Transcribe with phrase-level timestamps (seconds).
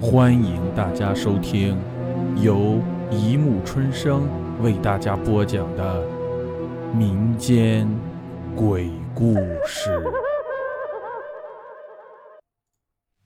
[0.00, 1.76] 欢迎大家收听
[2.40, 4.28] 由一木春生
[4.62, 6.06] 为大家播讲的
[6.94, 7.88] 民间
[8.54, 9.34] 鬼故
[9.66, 10.00] 事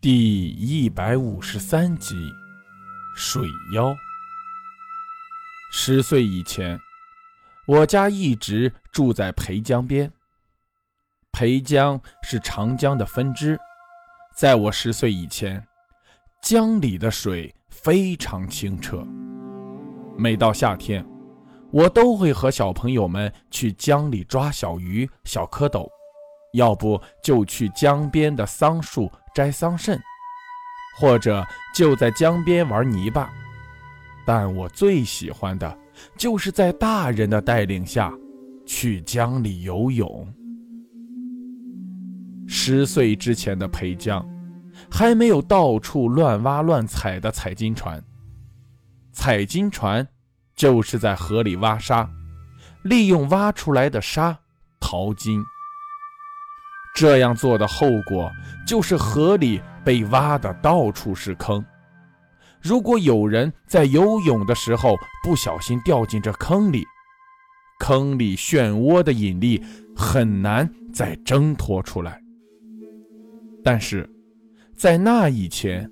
[0.00, 2.14] 第一百五十三集
[3.14, 3.42] 《水
[3.74, 3.90] 妖》。
[5.70, 6.80] 十岁以前，
[7.66, 10.10] 我家一直住在裴江边。
[11.32, 13.60] 裴江是长江的分支，
[14.34, 15.66] 在我十岁以前。
[16.42, 19.06] 江里的水非常清澈，
[20.18, 21.06] 每到夏天，
[21.70, 25.88] 我都会和小朋友们去江里抓小鱼、小蝌蚪，
[26.54, 29.96] 要不就去江边的桑树摘桑葚，
[30.98, 33.32] 或者就在江边玩泥巴。
[34.26, 35.78] 但我最喜欢的
[36.18, 38.12] 就是在大人的带领下
[38.66, 40.26] 去江里游泳。
[42.48, 44.28] 十岁之前的裴江。
[44.94, 48.04] 还没有到处乱挖乱采的采金船。
[49.10, 50.06] 采金船
[50.54, 52.06] 就是在河里挖沙，
[52.84, 54.38] 利用挖出来的沙
[54.78, 55.42] 淘金。
[56.94, 58.30] 这样做的后果
[58.66, 61.64] 就是河里被挖的到处是坑。
[62.60, 66.84] 如果有人在游泳的时候不小心掉进这坑里，
[67.78, 69.64] 坑里漩涡的引力
[69.96, 72.20] 很难再挣脱出来。
[73.64, 74.06] 但是。
[74.82, 75.88] 在那以前，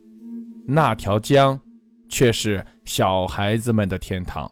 [0.66, 1.56] 那条江
[2.08, 4.50] 却是小孩子们的天堂。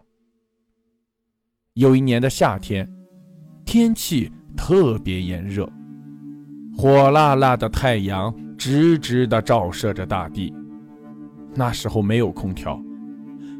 [1.75, 2.89] 有一年的夏天，
[3.65, 5.69] 天气特别炎热，
[6.77, 10.55] 火辣辣的太阳直直地照射着大地。
[11.53, 12.81] 那时候没有空调，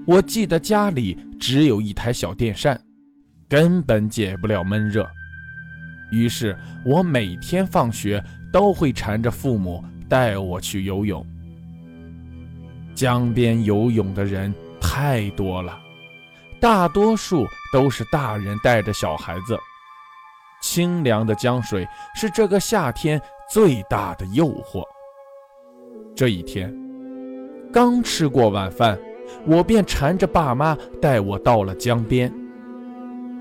[0.07, 2.81] 我记得家里只有一台小电扇，
[3.49, 5.05] 根本解不了闷热。
[6.13, 9.83] 于是我每天放学都会缠着父母。
[10.09, 11.25] 带我去游泳。
[12.95, 15.79] 江边游泳的人太多了，
[16.61, 19.57] 大多数都是大人带着小孩子。
[20.61, 21.87] 清凉的江水
[22.17, 24.83] 是这个夏天最大的诱惑。
[26.17, 26.75] 这一天，
[27.73, 28.99] 刚吃过晚饭，
[29.47, 32.33] 我便缠着爸妈带我到了江边。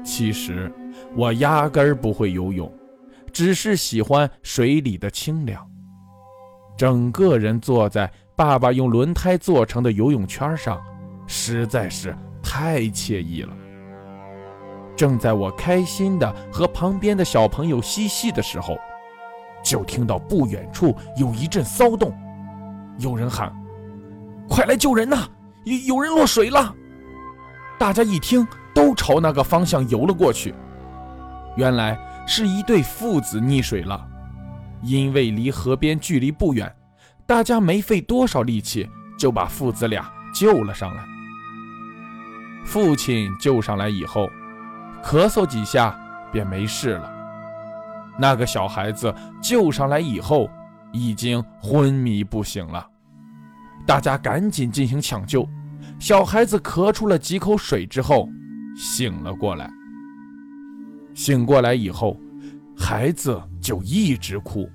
[0.05, 0.71] 其实
[1.15, 2.71] 我压根儿不会游泳，
[3.33, 5.67] 只是喜欢水里的清凉。
[6.77, 10.79] 整个人坐在爸爸用轮胎做成的游泳圈上，
[11.25, 13.51] 实在是太惬意了。
[14.95, 18.77] 正在我开心的和旁边的小朋友嬉戏的时候，
[19.63, 22.15] 就听到不远处有一阵骚动，
[22.99, 23.51] 有人喊
[24.47, 25.27] ：“快来救人呐！
[25.63, 26.73] 有有人落水了！”
[27.79, 30.53] 大家一听，都朝那个方向游了过去。
[31.55, 34.07] 原来是一对父子溺水了。
[34.81, 36.73] 因为离河边距离不远，
[37.25, 41.03] 大家没费多少力气就把父子俩救了上来。
[42.65, 44.29] 父亲救上来以后，
[45.03, 45.97] 咳嗽几下
[46.31, 47.11] 便没事了。
[48.19, 50.49] 那个小孩子救上来以后，
[50.91, 52.85] 已经昏迷不醒了。
[53.85, 55.47] 大家赶紧进行抢救。
[55.99, 58.27] 小孩子咳出了几口水之后，
[58.75, 59.69] 醒了过来。
[61.13, 62.15] 醒过来以后。
[62.79, 64.69] 孩子就一直哭，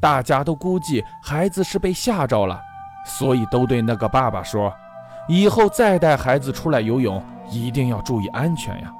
[0.00, 2.60] 大家都估计孩子是被吓着了，
[3.06, 4.72] 所以都对那个爸爸说
[5.26, 8.92] ：“以后再带孩子出来游泳，一定要注意安全呀。”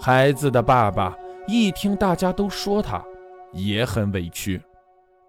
[0.00, 1.14] 孩子的爸爸
[1.46, 3.04] 一听大家都说他，
[3.52, 4.60] 也很委屈，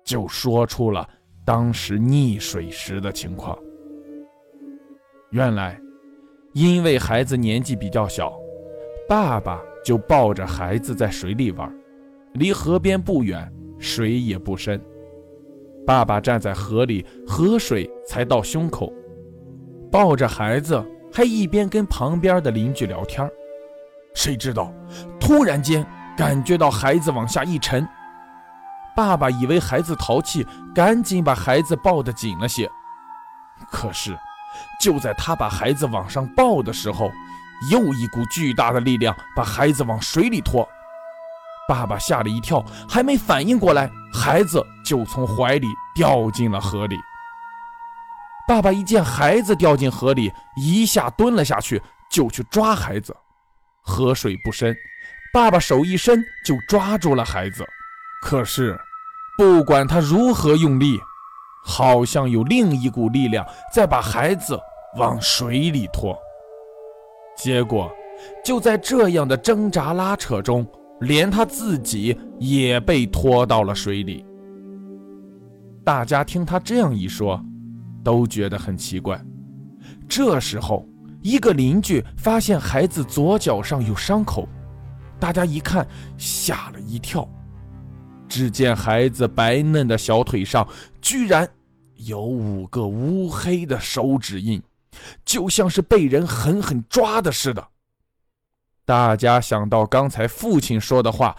[0.03, 1.07] 就说出了
[1.43, 3.57] 当时溺水时的情况。
[5.31, 5.79] 原来，
[6.53, 8.33] 因为孩子年纪比较小，
[9.07, 9.59] 爸爸。
[9.83, 11.71] 就抱着孩子在水里玩，
[12.33, 14.81] 离河边不远，水也不深。
[15.85, 18.93] 爸爸站在河里，河水才到胸口，
[19.91, 23.27] 抱着孩子，还一边跟旁边的邻居聊天。
[24.13, 24.71] 谁知道，
[25.19, 25.85] 突然间
[26.15, 27.87] 感觉到孩子往下一沉，
[28.95, 30.45] 爸爸以为孩子淘气，
[30.75, 32.69] 赶紧把孩子抱得紧了些。
[33.71, 34.15] 可是，
[34.79, 37.09] 就在他把孩子往上抱的时候，
[37.69, 40.67] 又一股巨大的力量把孩子往水里拖，
[41.67, 46.95] 爸爸吓了一跳，还没反应过来，孩子就从怀里掉进了河里。
[48.47, 53.15] 爸爸一见孩子掉进河里，一下蹲了下去，就去抓孩子。
[53.81, 54.75] 河水不深，
[55.31, 57.63] 爸爸手一伸就抓住了孩子。
[58.21, 58.79] 可是，
[59.37, 60.99] 不管他如何用力，
[61.63, 64.59] 好像有另一股力量在把孩子
[64.97, 66.17] 往水里拖。
[67.41, 67.89] 结果，
[68.43, 70.67] 就在这样的挣扎拉扯中，
[70.99, 74.25] 连他自己也被拖到了水里。
[75.85, 77.41] 大家听他这样一说，
[78.03, 79.19] 都觉得很奇怪。
[80.05, 80.85] 这时候，
[81.21, 84.45] 一个邻居发现孩子左脚上有伤口，
[85.17, 85.87] 大家一看，
[86.17, 87.25] 吓了一跳。
[88.27, 90.67] 只见孩子白嫩的小腿上
[91.01, 91.49] 居然
[91.95, 94.61] 有五个乌黑的手指印，
[95.25, 97.67] 就像是被人狠狠抓的似的。
[98.85, 101.35] 大家想到刚才父亲说的话，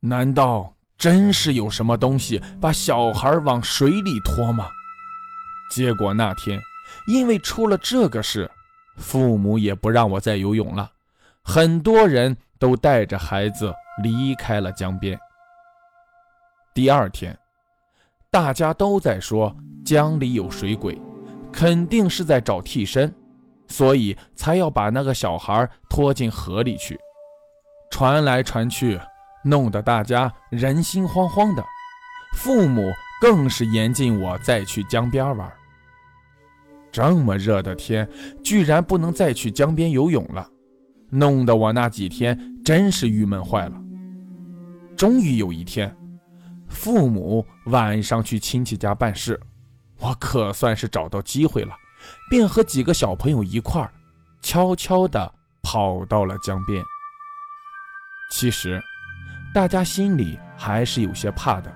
[0.00, 4.68] 难道真是有什么东西把小孩往水里拖吗？
[5.70, 6.58] 结果那天，
[7.06, 8.50] 因为出了这个事，
[8.96, 10.90] 父母也不让我再游泳了，
[11.42, 13.72] 很多人都带着孩子
[14.02, 15.18] 离开了江边。
[16.72, 17.38] 第二天，
[18.30, 20.98] 大家都在说江里有水鬼，
[21.58, 23.12] 肯定是在找替身，
[23.66, 26.96] 所以才要把那个小孩拖进河里去。
[27.90, 28.96] 传来传去，
[29.42, 31.64] 弄得大家人心惶惶的，
[32.36, 32.88] 父母
[33.20, 35.52] 更是严禁我再去江边玩。
[36.92, 38.08] 这么热的天，
[38.44, 40.48] 居然不能再去江边游泳了，
[41.10, 43.74] 弄得我那几天真是郁闷坏了。
[44.96, 45.92] 终于有一天。
[46.68, 49.40] 父母晚上去亲戚家办事，
[49.98, 51.74] 我可算是找到机会了，
[52.30, 53.92] 便和几个小朋友一块儿，
[54.40, 56.82] 悄悄地跑到了江边。
[58.30, 58.80] 其实，
[59.52, 61.74] 大家心里还是有些怕的，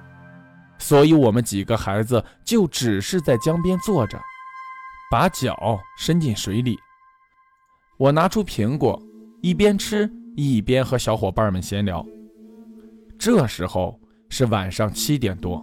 [0.78, 4.20] 所以我们几个孩子就只是在江边坐着，
[5.10, 6.78] 把脚伸进水里。
[7.98, 9.00] 我拿出苹果，
[9.40, 12.04] 一边吃一边和小伙伴们闲聊。
[13.18, 13.98] 这时候。
[14.34, 15.62] 是晚上七点多，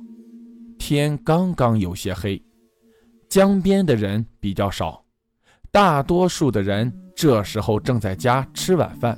[0.77, 2.39] 天刚刚有些黑，
[3.29, 5.03] 江边的人比较少，
[5.71, 9.15] 大多数的人这时候正在家吃晚饭。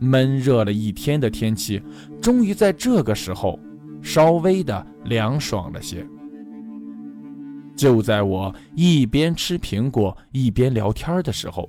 [0.00, 1.82] 闷热了一天的天气，
[2.22, 3.60] 终于在这个时候
[4.00, 6.06] 稍微的凉爽了些。
[7.76, 11.68] 就在我一边吃苹果一边聊天的时候，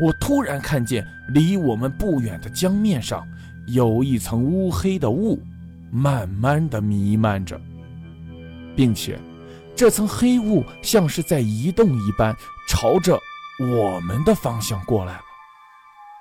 [0.00, 1.04] 我突然看见
[1.34, 3.26] 离我们不远的江面上
[3.66, 5.42] 有一层乌黑的雾。
[5.90, 7.58] 慢慢的弥漫着，
[8.76, 9.18] 并且
[9.78, 12.34] 这层黑雾像是在移动一般，
[12.66, 13.16] 朝着
[13.60, 15.20] 我们的方向过来了。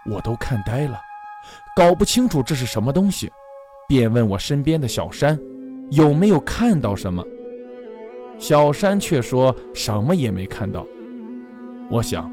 [0.05, 1.01] 我都看呆了，
[1.75, 3.31] 搞不清楚这是什么东西，
[3.87, 5.35] 便问我身边的小山
[5.89, 7.25] 有没有看到什么。
[8.37, 10.85] 小山却说什么也没看到。
[11.89, 12.31] 我想，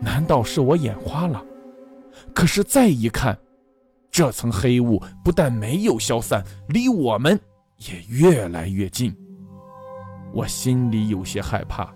[0.00, 1.44] 难道是我眼花了？
[2.32, 3.36] 可是再一看。
[4.12, 7.36] 这层黑雾不但没有消散，离我们
[7.78, 9.12] 也越来越近。
[10.36, 11.88] 我心里有些害怕，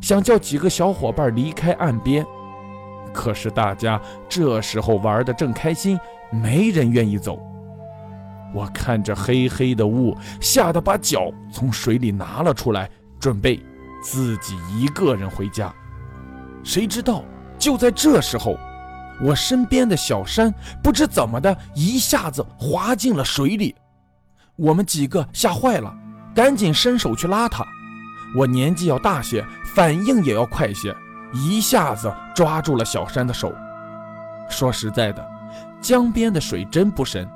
[0.00, 2.26] 想叫几个小伙伴离开岸边，
[3.14, 5.96] 可是大家这时候玩的正开心，
[6.32, 7.38] 没人愿意走。
[8.52, 12.90] 我看着黑黑的雾，吓得把脚从水里拿了出来，
[13.20, 13.64] 准备
[14.02, 15.72] 自己一个人回家。
[16.64, 17.22] 谁知道
[17.56, 18.58] 就在这时候。
[19.22, 20.52] 我身边的小山
[20.82, 23.74] 不知怎么的，一下子滑进了水里。
[24.56, 25.90] 我们几个吓坏了，
[26.34, 27.64] 赶紧伸手去拉他。
[28.36, 30.94] 我年纪要大些，反应也要快些，
[31.32, 33.50] 一下子抓住了小山的手。
[34.50, 35.26] 说实在的，
[35.80, 37.26] 江边的水真不深，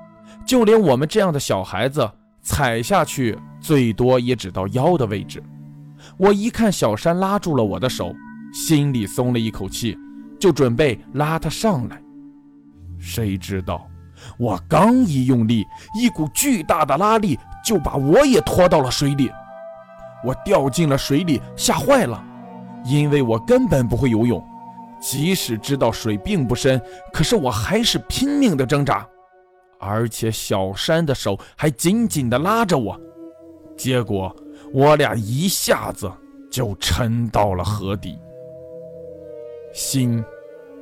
[0.44, 2.06] 就连我们这样的小孩子
[2.42, 5.42] 踩下去，最多也只到腰的位置。
[6.18, 8.14] 我一看小山拉住了我的手，
[8.52, 9.96] 心里松了一口气。
[10.38, 12.02] 就准备拉他上来，
[12.98, 13.86] 谁知道
[14.38, 19.30] 我刚一用力，一股巨大的拉力就把我也拖到了水里。
[20.24, 22.22] 我掉进了水里，吓坏了，
[22.84, 24.42] 因为我根本不会游泳。
[25.00, 26.80] 即使知道水并不深，
[27.12, 29.06] 可是我还是拼命的挣扎，
[29.78, 33.00] 而且小山的手还紧紧的拉着我。
[33.78, 34.34] 结果
[34.74, 36.12] 我俩一下子
[36.50, 38.18] 就沉到了河底。
[39.72, 40.22] 心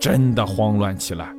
[0.01, 1.33] 真的慌乱起来，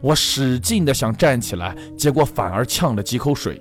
[0.00, 3.60] 我使劲的想站起来，结果反而呛了几口水。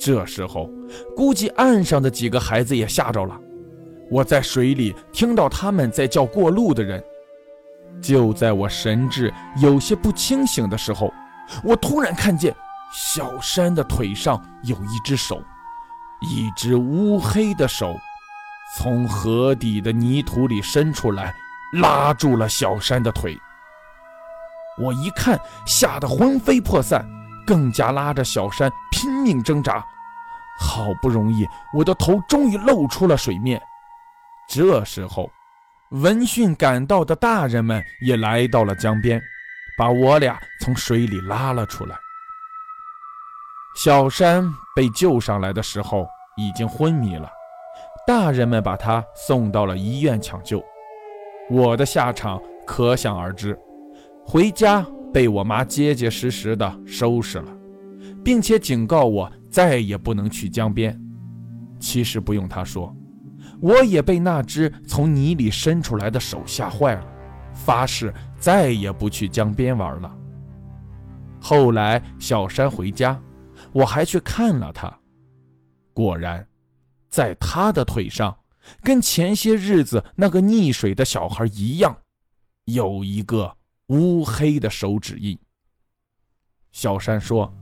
[0.00, 0.70] 这时候，
[1.14, 3.38] 估计岸上的几个孩子也吓着了。
[4.10, 7.04] 我在水里听到他们在叫过路的人。
[8.00, 11.12] 就在我神志有些不清醒的时候，
[11.62, 12.56] 我突然看见
[12.94, 15.42] 小山的腿上有一只手，
[16.22, 17.94] 一只乌黑的手，
[18.78, 21.34] 从河底的泥土里伸出来。
[21.74, 23.38] 拉住了小山的腿，
[24.82, 27.06] 我一看，吓得魂飞魄散，
[27.46, 29.84] 更加拉着小山拼命挣扎。
[30.58, 33.60] 好不容易，我的头终于露出了水面。
[34.48, 35.30] 这时候，
[35.90, 39.20] 闻讯赶到的大人们也来到了江边，
[39.78, 41.96] 把我俩从水里拉了出来。
[43.76, 44.44] 小山
[44.74, 46.06] 被救上来的时候
[46.36, 47.30] 已经昏迷了。
[48.06, 50.62] 大人们把他送到了医院抢救。
[51.48, 53.58] 我的下场可想而知，
[54.26, 57.56] 回家被我妈结结实实的收拾了，
[58.24, 60.98] 并且警告我再也不能去江边。
[61.78, 62.94] 其实不用她说，
[63.60, 67.06] 我也被那只从泥里伸出来的手吓坏了，
[67.54, 70.16] 发誓再也不去江边玩了。
[71.40, 73.20] 后来小山回家，
[73.72, 74.94] 我还去看了他，
[75.92, 76.46] 果然，
[77.08, 78.36] 在他的腿上。
[78.82, 81.96] 跟前些日子那个溺水的小孩一样，
[82.66, 83.56] 有一个
[83.90, 85.38] 乌黑的手指印。
[86.72, 87.52] 小山说：“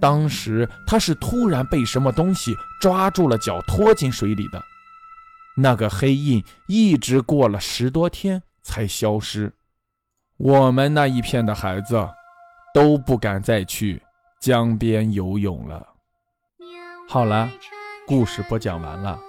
[0.00, 4.62] 当时他是突然被什么东西抓住了脚，拖进水里的。
[5.56, 9.52] 那个黑印一直过了十多天才消失。
[10.38, 12.08] 我们那一片的孩子
[12.72, 14.02] 都不敢再去
[14.40, 15.86] 江边游泳了。”
[17.06, 17.50] 好了，
[18.06, 19.20] 故事播讲完了。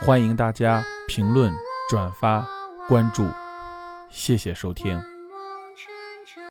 [0.00, 1.52] 欢迎大家评论、
[1.90, 2.48] 转发、
[2.88, 3.28] 关注，
[4.08, 4.98] 谢谢收听。